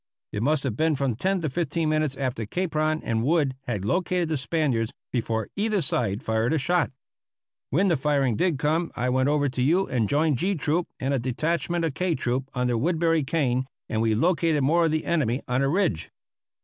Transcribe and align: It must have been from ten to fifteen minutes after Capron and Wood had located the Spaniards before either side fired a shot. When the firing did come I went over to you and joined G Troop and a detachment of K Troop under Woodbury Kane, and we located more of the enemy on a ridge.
It 0.31 0.41
must 0.41 0.63
have 0.63 0.75
been 0.75 0.95
from 0.95 1.15
ten 1.15 1.41
to 1.41 1.49
fifteen 1.51 1.87
minutes 1.89 2.15
after 2.17 2.47
Capron 2.47 3.03
and 3.03 3.21
Wood 3.23 3.55
had 3.67 3.85
located 3.85 4.29
the 4.29 4.35
Spaniards 4.37 4.91
before 5.11 5.49
either 5.55 5.79
side 5.79 6.23
fired 6.23 6.53
a 6.53 6.57
shot. 6.57 6.91
When 7.69 7.87
the 7.87 7.95
firing 7.97 8.35
did 8.35 8.57
come 8.57 8.91
I 8.95 9.09
went 9.09 9.29
over 9.29 9.47
to 9.49 9.61
you 9.61 9.85
and 9.85 10.09
joined 10.09 10.39
G 10.39 10.55
Troop 10.55 10.87
and 10.99 11.13
a 11.13 11.19
detachment 11.19 11.85
of 11.85 11.93
K 11.93 12.15
Troop 12.15 12.49
under 12.55 12.79
Woodbury 12.79 13.23
Kane, 13.23 13.67
and 13.87 14.01
we 14.01 14.15
located 14.15 14.63
more 14.63 14.85
of 14.85 14.91
the 14.91 15.05
enemy 15.05 15.43
on 15.47 15.61
a 15.61 15.69
ridge. 15.69 16.09